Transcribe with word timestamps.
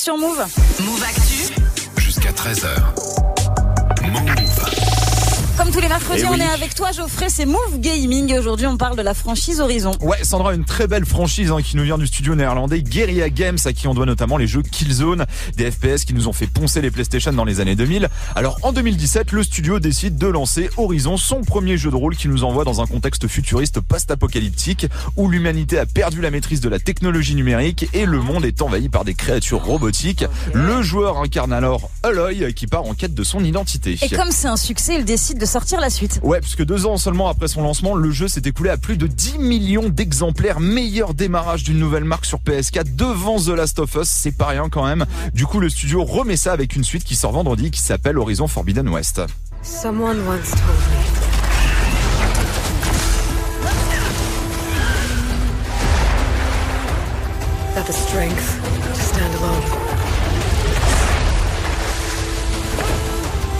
sur 0.00 0.16
Move. 0.16 0.44
Move 0.80 1.02
Actu. 1.02 1.52
Jusqu'à 1.98 2.30
13h. 2.30 2.68
Move. 4.10 4.91
Comme 5.56 5.70
tous 5.70 5.80
les 5.80 5.88
mercredis, 5.88 6.22
Eh 6.24 6.28
on 6.28 6.34
est 6.34 6.48
avec 6.48 6.74
toi, 6.74 6.92
Geoffrey. 6.92 7.26
C'est 7.28 7.44
Move 7.44 7.78
Gaming. 7.78 8.34
Aujourd'hui, 8.38 8.66
on 8.66 8.78
parle 8.78 8.96
de 8.96 9.02
la 9.02 9.12
franchise 9.12 9.60
Horizon. 9.60 9.92
Ouais, 10.00 10.24
Sandra, 10.24 10.54
une 10.54 10.64
très 10.64 10.86
belle 10.86 11.04
franchise 11.04 11.50
hein, 11.50 11.60
qui 11.62 11.76
nous 11.76 11.82
vient 11.82 11.98
du 11.98 12.06
studio 12.06 12.34
néerlandais 12.34 12.82
Guerrilla 12.82 13.28
Games, 13.28 13.58
à 13.66 13.72
qui 13.74 13.86
on 13.86 13.92
doit 13.92 14.06
notamment 14.06 14.38
les 14.38 14.46
jeux 14.46 14.62
Killzone, 14.62 15.26
des 15.58 15.70
FPS 15.70 16.04
qui 16.06 16.14
nous 16.14 16.26
ont 16.26 16.32
fait 16.32 16.46
poncer 16.46 16.80
les 16.80 16.90
PlayStation 16.90 17.32
dans 17.34 17.44
les 17.44 17.60
années 17.60 17.76
2000. 17.76 18.08
Alors 18.34 18.58
en 18.62 18.72
2017, 18.72 19.32
le 19.32 19.42
studio 19.42 19.78
décide 19.78 20.16
de 20.16 20.26
lancer 20.26 20.70
Horizon, 20.78 21.18
son 21.18 21.42
premier 21.42 21.76
jeu 21.76 21.90
de 21.90 21.96
rôle 21.96 22.16
qui 22.16 22.28
nous 22.28 22.44
envoie 22.44 22.64
dans 22.64 22.80
un 22.80 22.86
contexte 22.86 23.28
futuriste 23.28 23.80
post-apocalyptique 23.80 24.86
où 25.16 25.28
l'humanité 25.28 25.78
a 25.78 25.84
perdu 25.84 26.22
la 26.22 26.30
maîtrise 26.30 26.62
de 26.62 26.70
la 26.70 26.78
technologie 26.78 27.34
numérique 27.34 27.88
et 27.92 28.06
le 28.06 28.20
monde 28.20 28.46
est 28.46 28.62
envahi 28.62 28.88
par 28.88 29.04
des 29.04 29.14
créatures 29.14 29.62
robotiques. 29.62 30.24
Le 30.54 30.80
joueur 30.82 31.18
incarne 31.18 31.52
alors 31.52 31.90
Aloy 32.02 32.52
qui 32.54 32.66
part 32.66 32.84
en 32.84 32.94
quête 32.94 33.14
de 33.14 33.22
son 33.22 33.44
identité. 33.44 33.98
Et 34.00 34.08
comme 34.08 34.30
c'est 34.30 34.48
un 34.48 34.56
succès, 34.56 34.96
il 34.96 35.04
décide 35.04 35.41
de 35.42 35.46
sortir 35.46 35.80
la 35.80 35.90
suite. 35.90 36.20
Ouais, 36.22 36.40
puisque 36.40 36.64
deux 36.64 36.86
ans 36.86 36.96
seulement 36.96 37.26
après 37.26 37.48
son 37.48 37.62
lancement, 37.62 37.96
le 37.96 38.12
jeu 38.12 38.28
s'est 38.28 38.42
écoulé 38.44 38.70
à 38.70 38.76
plus 38.76 38.96
de 38.96 39.08
10 39.08 39.38
millions 39.38 39.88
d'exemplaires. 39.88 40.60
Meilleur 40.60 41.14
démarrage 41.14 41.64
d'une 41.64 41.80
nouvelle 41.80 42.04
marque 42.04 42.26
sur 42.26 42.38
PS4 42.38 42.94
devant 42.94 43.40
The 43.40 43.48
Last 43.48 43.80
of 43.80 43.92
Us, 43.96 44.08
c'est 44.08 44.36
pas 44.36 44.46
rien 44.46 44.68
quand 44.70 44.86
même. 44.86 45.04
Du 45.34 45.44
coup, 45.44 45.58
le 45.58 45.68
studio 45.68 46.04
remet 46.04 46.36
ça 46.36 46.52
avec 46.52 46.76
une 46.76 46.84
suite 46.84 47.02
qui 47.02 47.16
sort 47.16 47.32
vendredi 47.32 47.72
qui 47.72 47.80
s'appelle 47.80 48.18
Horizon 48.18 48.46
Forbidden 48.46 48.88
West. 48.88 49.20
Someone 49.62 50.20
once 50.28 50.50
told 50.50 50.60
me. 50.60 51.02
That 57.74 57.86
the 57.86 57.92
strength 57.92 58.60
to 58.92 59.00
stand 59.00 59.34
alone 59.34 59.62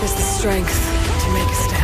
is 0.05 0.14
the 0.14 0.22
strength 0.22 0.91
to 1.23 1.31
make 1.31 1.48
a 1.48 1.55
stand. 1.55 1.81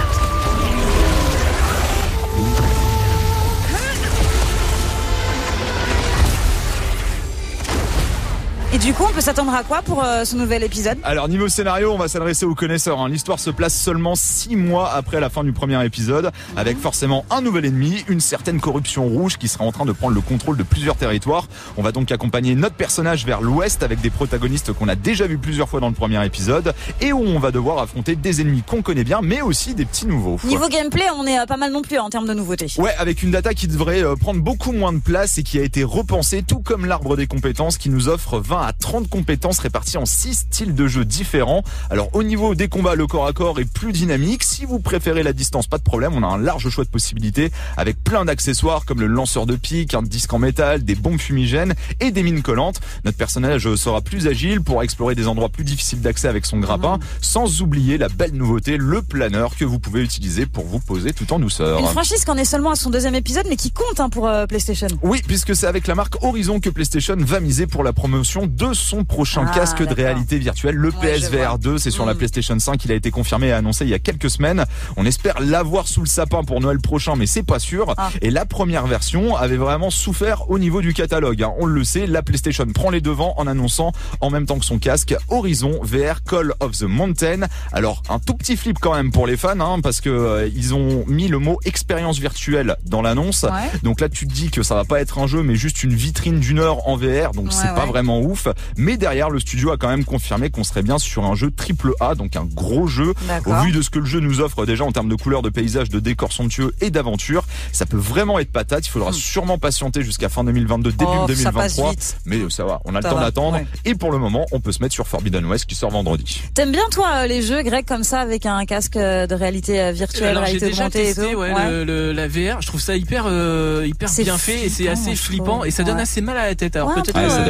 Du 8.88 8.94
coup, 8.94 9.04
on 9.06 9.12
peut 9.12 9.20
s'attendre 9.20 9.52
à 9.52 9.64
quoi 9.64 9.82
pour 9.82 10.02
euh, 10.02 10.24
ce 10.24 10.34
nouvel 10.34 10.62
épisode? 10.62 10.96
Alors 11.02 11.28
niveau 11.28 11.46
scénario, 11.48 11.92
on 11.92 11.98
va 11.98 12.08
s'adresser 12.08 12.46
aux 12.46 12.54
connaisseurs. 12.54 12.98
hein. 13.00 13.10
L'histoire 13.10 13.38
se 13.38 13.50
place 13.50 13.78
seulement 13.78 14.14
6 14.14 14.56
mois 14.56 14.90
après 14.94 15.20
la 15.20 15.28
fin 15.28 15.44
du 15.44 15.52
premier 15.52 15.84
épisode, 15.84 16.30
avec 16.56 16.78
forcément 16.78 17.26
un 17.28 17.42
nouvel 17.42 17.66
ennemi, 17.66 18.02
une 18.08 18.20
certaine 18.20 18.62
corruption 18.62 19.04
rouge 19.04 19.36
qui 19.36 19.46
sera 19.46 19.66
en 19.66 19.72
train 19.72 19.84
de 19.84 19.92
prendre 19.92 20.14
le 20.14 20.22
contrôle 20.22 20.56
de 20.56 20.62
plusieurs 20.62 20.96
territoires. 20.96 21.48
On 21.76 21.82
va 21.82 21.92
donc 21.92 22.10
accompagner 22.10 22.54
notre 22.54 22.76
personnage 22.76 23.26
vers 23.26 23.42
l'ouest 23.42 23.82
avec 23.82 24.00
des 24.00 24.08
protagonistes 24.08 24.72
qu'on 24.72 24.88
a 24.88 24.94
déjà 24.94 25.26
vus 25.26 25.36
plusieurs 25.36 25.68
fois 25.68 25.80
dans 25.80 25.88
le 25.88 25.94
premier 25.94 26.24
épisode, 26.24 26.72
et 27.02 27.12
où 27.12 27.20
on 27.20 27.38
va 27.38 27.50
devoir 27.50 27.80
affronter 27.80 28.16
des 28.16 28.40
ennemis 28.40 28.62
qu'on 28.62 28.80
connaît 28.80 29.04
bien, 29.04 29.20
mais 29.22 29.42
aussi 29.42 29.74
des 29.74 29.84
petits 29.84 30.06
nouveaux. 30.06 30.40
Niveau 30.44 30.68
gameplay, 30.68 31.04
on 31.14 31.26
est 31.26 31.38
euh, 31.38 31.44
pas 31.44 31.58
mal 31.58 31.72
non 31.72 31.82
plus 31.82 31.98
en 31.98 32.08
termes 32.08 32.26
de 32.26 32.32
nouveautés. 32.32 32.68
Ouais, 32.78 32.94
avec 32.98 33.22
une 33.22 33.32
data 33.32 33.52
qui 33.52 33.68
devrait 33.68 34.02
euh, 34.02 34.16
prendre 34.16 34.40
beaucoup 34.40 34.72
moins 34.72 34.94
de 34.94 35.00
place 35.00 35.36
et 35.36 35.42
qui 35.42 35.58
a 35.58 35.62
été 35.62 35.84
repensée, 35.84 36.42
tout 36.42 36.60
comme 36.60 36.86
l'arbre 36.86 37.18
des 37.18 37.26
compétences 37.26 37.76
qui 37.76 37.90
nous 37.90 38.08
offre 38.08 38.38
20 38.38 38.62
à 38.62 38.72
30 38.78 39.08
compétences 39.08 39.58
réparties 39.58 39.98
en 39.98 40.06
6 40.06 40.34
styles 40.34 40.74
de 40.74 40.86
jeu 40.86 41.04
différents. 41.04 41.62
Alors 41.90 42.08
au 42.14 42.22
niveau 42.22 42.54
des 42.54 42.68
combats, 42.68 42.94
le 42.94 43.06
corps 43.06 43.26
à 43.26 43.32
corps 43.32 43.60
est 43.60 43.64
plus 43.64 43.92
dynamique. 43.92 44.44
Si 44.44 44.64
vous 44.64 44.78
préférez 44.78 45.22
la 45.22 45.32
distance, 45.32 45.66
pas 45.66 45.78
de 45.78 45.82
problème, 45.82 46.12
on 46.14 46.22
a 46.22 46.26
un 46.26 46.38
large 46.38 46.68
choix 46.68 46.84
de 46.84 46.88
possibilités 46.88 47.50
avec 47.76 48.02
plein 48.02 48.24
d'accessoires 48.24 48.84
comme 48.84 49.00
le 49.00 49.06
lanceur 49.06 49.46
de 49.46 49.56
pique, 49.56 49.94
un 49.94 50.02
disque 50.02 50.32
en 50.32 50.38
métal, 50.38 50.84
des 50.84 50.94
bombes 50.94 51.18
fumigènes 51.18 51.74
et 52.00 52.10
des 52.10 52.22
mines 52.22 52.42
collantes. 52.42 52.80
Notre 53.04 53.18
personnage 53.18 53.74
sera 53.74 54.00
plus 54.00 54.26
agile 54.26 54.62
pour 54.62 54.82
explorer 54.82 55.14
des 55.14 55.28
endroits 55.28 55.48
plus 55.48 55.64
difficiles 55.64 56.00
d'accès 56.00 56.28
avec 56.28 56.46
son 56.46 56.58
grappin, 56.58 56.98
sans 57.20 57.62
oublier 57.62 57.98
la 57.98 58.08
belle 58.08 58.32
nouveauté, 58.32 58.76
le 58.76 59.02
planeur 59.02 59.56
que 59.56 59.64
vous 59.64 59.78
pouvez 59.78 60.02
utiliser 60.02 60.46
pour 60.46 60.64
vous 60.64 60.80
poser 60.80 61.12
tout 61.12 61.32
en 61.32 61.38
douceur. 61.38 61.78
Une 61.78 61.86
franchise 61.86 62.24
qui 62.24 62.30
en 62.30 62.36
est 62.36 62.44
seulement 62.44 62.70
à 62.70 62.76
son 62.76 62.90
deuxième 62.90 63.14
épisode, 63.14 63.46
mais 63.48 63.56
qui 63.56 63.70
compte 63.70 64.00
hein, 64.00 64.08
pour 64.08 64.26
euh, 64.26 64.46
PlayStation. 64.46 64.88
Oui, 65.02 65.22
puisque 65.26 65.54
c'est 65.54 65.66
avec 65.66 65.86
la 65.86 65.94
marque 65.94 66.22
Horizon 66.22 66.60
que 66.60 66.70
PlayStation 66.70 67.16
va 67.18 67.40
miser 67.40 67.66
pour 67.66 67.82
la 67.84 67.92
promotion 67.92 68.46
de 68.46 68.67
son 68.74 69.04
prochain 69.04 69.44
Ah, 69.48 69.54
casque 69.54 69.82
de 69.86 69.94
réalité 69.94 70.38
virtuelle, 70.38 70.74
le 70.74 70.88
Ouais, 70.90 70.94
PSVR 71.18 71.58
2. 71.58 71.78
C'est 71.78 71.90
sur 71.90 72.04
la 72.06 72.14
Mm. 72.14 72.18
PlayStation 72.18 72.58
5, 72.58 72.84
il 72.84 72.92
a 72.92 72.94
été 72.94 73.10
confirmé 73.10 73.48
et 73.48 73.52
annoncé 73.52 73.84
il 73.84 73.90
y 73.90 73.94
a 73.94 73.98
quelques 73.98 74.30
semaines. 74.30 74.64
On 74.96 75.04
espère 75.06 75.40
l'avoir 75.40 75.86
sous 75.88 76.00
le 76.00 76.06
sapin 76.06 76.42
pour 76.44 76.60
Noël 76.60 76.78
prochain, 76.80 77.14
mais 77.16 77.26
c'est 77.26 77.42
pas 77.42 77.58
sûr. 77.58 77.94
Ah. 77.96 78.10
Et 78.22 78.30
la 78.30 78.44
première 78.46 78.86
version 78.86 79.36
avait 79.36 79.56
vraiment 79.56 79.90
souffert 79.90 80.50
au 80.50 80.58
niveau 80.58 80.80
du 80.80 80.94
catalogue. 80.94 81.42
hein. 81.42 81.52
On 81.60 81.66
le 81.66 81.84
sait, 81.84 82.06
la 82.06 82.22
PlayStation 82.22 82.64
prend 82.66 82.90
les 82.90 83.00
devants 83.00 83.34
en 83.36 83.46
annonçant 83.46 83.92
en 84.20 84.30
même 84.30 84.46
temps 84.46 84.58
que 84.58 84.64
son 84.64 84.78
casque 84.78 85.14
Horizon 85.28 85.78
VR 85.82 86.22
Call 86.24 86.52
of 86.60 86.72
the 86.78 86.82
Mountain. 86.84 87.42
Alors 87.72 88.02
un 88.08 88.18
tout 88.18 88.34
petit 88.34 88.56
flip 88.56 88.78
quand 88.80 88.94
même 88.94 89.10
pour 89.12 89.26
les 89.26 89.36
fans, 89.36 89.60
hein, 89.60 89.80
parce 89.82 90.00
que 90.00 90.08
euh, 90.10 90.48
ils 90.54 90.74
ont 90.74 91.04
mis 91.06 91.28
le 91.28 91.38
mot 91.38 91.58
expérience 91.64 92.18
virtuelle 92.18 92.76
dans 92.84 93.02
l'annonce. 93.02 93.44
Ouais. 93.44 93.78
Donc 93.82 94.00
là, 94.00 94.08
tu 94.08 94.26
te 94.26 94.32
dis 94.32 94.50
que 94.50 94.62
ça 94.62 94.74
va 94.74 94.84
pas 94.84 95.00
être 95.00 95.18
un 95.18 95.26
jeu, 95.26 95.42
mais 95.42 95.54
juste 95.54 95.82
une 95.84 95.94
vitrine 95.94 96.40
d'une 96.40 96.58
heure 96.58 96.88
en 96.88 96.96
VR. 96.96 97.32
Donc 97.32 97.46
Ouais, 97.46 97.52
c'est 97.52 97.74
pas 97.74 97.86
vraiment 97.86 98.20
ouf. 98.20 98.47
Mais 98.76 98.96
derrière, 98.96 99.30
le 99.30 99.40
studio 99.40 99.70
a 99.72 99.76
quand 99.76 99.88
même 99.88 100.04
confirmé 100.04 100.50
qu'on 100.50 100.64
serait 100.64 100.82
bien 100.82 100.98
sur 100.98 101.24
un 101.24 101.34
jeu 101.34 101.50
triple 101.50 101.92
A, 102.00 102.14
donc 102.14 102.36
un 102.36 102.44
gros 102.44 102.86
jeu. 102.86 103.14
Au 103.46 103.54
vu 103.62 103.72
de 103.72 103.82
ce 103.82 103.90
que 103.90 103.98
le 103.98 104.06
jeu 104.06 104.20
nous 104.20 104.40
offre 104.40 104.66
déjà 104.66 104.84
en 104.84 104.92
termes 104.92 105.08
de 105.08 105.14
couleurs, 105.14 105.42
de 105.42 105.48
paysages, 105.50 105.88
de 105.88 106.00
décors 106.00 106.32
somptueux 106.32 106.74
et 106.80 106.90
d'aventure, 106.90 107.44
ça 107.72 107.86
peut 107.86 107.96
vraiment 107.96 108.38
être 108.38 108.52
patate. 108.52 108.86
Il 108.86 108.90
faudra 108.90 109.10
Hmm. 109.10 109.14
sûrement 109.14 109.58
patienter 109.58 110.02
jusqu'à 110.02 110.28
fin 110.28 110.44
2022, 110.44 110.90
début 110.92 111.04
Oh, 111.08 111.26
ça 111.34 111.52
passe 111.52 111.76
2023. 111.76 111.90
vite. 111.90 112.16
Mais 112.26 112.38
ça 112.50 112.64
va, 112.64 112.80
on 112.84 112.94
a 112.94 113.02
Ça 113.02 113.08
le 113.08 113.14
temps 113.14 113.20
d'attendre. 113.20 113.56
ouais. 113.58 113.66
Et 113.84 113.94
pour 113.94 114.12
le 114.12 114.18
moment, 114.18 114.46
on 114.52 114.60
peut 114.60 114.72
se 114.72 114.82
mettre 114.82 114.94
sur 114.94 115.06
Forbidden 115.08 115.44
West 115.46 115.66
qui 115.66 115.74
sort 115.74 115.90
vendredi. 115.90 116.42
T'aimes 116.54 116.72
bien 116.72 116.82
toi 116.90 117.08
euh, 117.22 117.26
les 117.26 117.42
jeux 117.42 117.62
grecs 117.62 117.86
comme 117.86 118.04
ça 118.04 118.20
avec 118.20 118.46
un 118.46 118.64
casque 118.66 118.96
euh, 118.96 119.26
de 119.26 119.34
réalité 119.34 119.80
euh, 119.80 119.92
virtuelle, 119.92 120.28
Alors 120.30 120.44
j'ai 120.44 120.52
réalité 120.58 120.66
déjà 120.66 120.82
augmentée 120.86 121.02
et 121.10 121.14
testé 121.14 121.32
tout 121.32 121.38
ouais, 121.38 121.52
Ouais. 121.54 121.70
Le, 121.70 121.84
le- 121.84 122.12
la 122.12 122.28
VR, 122.28 122.60
je 122.60 122.66
trouve 122.66 122.80
ça 122.80 122.96
hyper 122.96 123.24
euh, 123.26 123.84
hyper 123.86 124.08
bien 124.18 124.38
fait 124.38 124.66
et 124.66 124.68
c'est 124.68 124.88
assez 124.88 125.14
flippant 125.16 125.64
et 125.64 125.70
ça 125.70 125.82
donne 125.84 125.96
Ouais. 125.96 126.02
assez 126.02 126.20
mal 126.20 126.36
à 126.36 126.46
la 126.46 126.54
tête. 126.54 126.76
Alors 126.76 126.94
peut-être 126.94 127.12
ça 127.14 127.20
euh, 127.40 127.44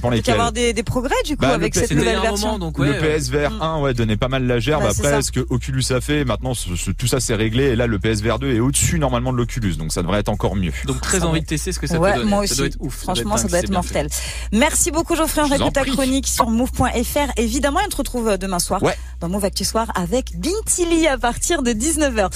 dépend, 0.00 0.10
dépend 0.10 0.10
Il 0.10 0.14
y 0.14 0.16
lesquels. 0.18 0.34
avoir 0.34 0.52
des, 0.52 0.72
des 0.72 0.82
progrès 0.82 1.14
du 1.24 1.36
coup 1.36 1.42
Bah, 1.42 1.54
avec 1.54 1.74
cette 1.74 1.90
nouvelle 1.92 2.20
version. 2.20 2.46
moment 2.48 2.58
donc 2.58 2.78
ouais. 2.78 2.88
le 2.88 2.98
PSVR 2.98 3.62
1 3.62 3.80
ouais, 3.80 3.94
donnait 3.94 4.16
pas 4.16 4.28
mal 4.28 4.46
la 4.46 4.58
gerbe. 4.60 4.82
Bah, 4.82 4.90
Après, 4.90 5.22
ce 5.22 5.30
que 5.32 5.40
Oculus 5.50 5.84
a 5.90 6.00
fait, 6.00 6.24
maintenant, 6.24 6.54
ce- 6.54 6.76
ce- 6.76 6.90
tout 6.90 7.06
ça 7.06 7.20
c'est 7.20 7.34
réglé. 7.34 7.64
Et 7.64 7.76
là, 7.76 7.86
le 7.86 7.98
PSVR 7.98 8.38
2 8.38 8.54
est 8.54 8.60
au-dessus 8.60 8.98
normalement 8.98 9.32
de 9.32 9.36
l'Oculus. 9.38 9.76
Donc 9.76 9.92
ça 9.92 10.02
devrait 10.02 10.20
être 10.20 10.28
encore 10.28 10.56
mieux. 10.56 10.72
Donc 10.86 11.00
très 11.00 11.20
Ça 11.20 11.26
envie 11.26 11.40
de 11.40 11.46
tester 11.46 11.72
ce 11.72 11.78
que 11.78 11.86
ça 11.86 11.98
Ouais, 11.98 12.12
peut 12.12 12.18
donner. 12.18 12.30
moi 12.30 12.38
Ça 12.46 12.52
aussi. 12.52 12.56
doit 12.58 12.66
être 12.66 12.76
ouf. 12.80 12.94
Franchement, 12.96 13.36
ça 13.36 13.42
dingue, 13.42 13.50
doit 13.50 13.58
être 13.60 13.70
mortel. 13.70 14.08
Merci 14.52 14.90
beaucoup 14.90 15.16
Geoffrey, 15.16 15.42
on 15.44 15.48
réécoute 15.48 15.72
ta 15.74 15.84
chronique 15.84 16.26
sur 16.26 16.48
move.fr. 16.50 17.32
Évidemment, 17.36 17.80
on 17.84 17.88
te 17.88 17.96
retrouve 17.96 18.36
demain 18.38 18.58
soir 18.58 18.82
Ouais. 18.82 18.94
dans 19.20 19.28
Move 19.28 19.44
Actu 19.44 19.64
Soir 19.64 19.86
avec 19.94 20.32
Bintili 20.38 21.06
à 21.06 21.18
partir 21.18 21.62
de 21.62 21.72
19h. 21.72 22.30